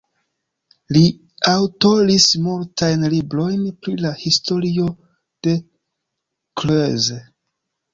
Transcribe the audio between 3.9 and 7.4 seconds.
la historio de Creuse.